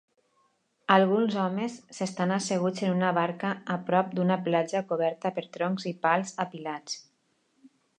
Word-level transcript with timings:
Alguns 0.95 1.37
homes 1.41 1.75
s'estan 1.97 2.33
asseguts 2.39 2.87
en 2.89 2.95
una 2.95 3.13
barca 3.19 3.53
a 3.77 3.79
prop 3.91 4.11
d'una 4.21 4.41
platja 4.51 4.85
coberta 4.95 5.37
per 5.39 5.49
troncs 5.59 5.91
i 5.95 5.99
pals 6.09 6.39
apilats. 6.49 7.03